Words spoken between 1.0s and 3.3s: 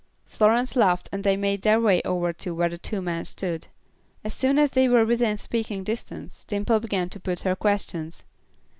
and they made their way over to where the two men